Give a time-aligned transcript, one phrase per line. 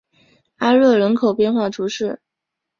[0.55, 2.19] 阿热人口变化图示